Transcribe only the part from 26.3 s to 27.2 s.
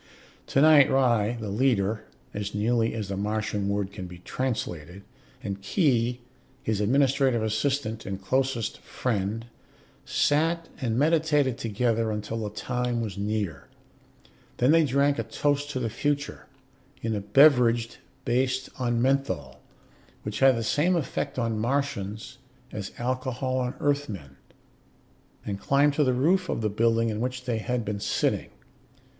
of the building in